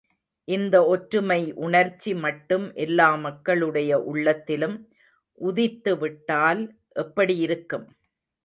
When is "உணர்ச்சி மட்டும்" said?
1.65-2.65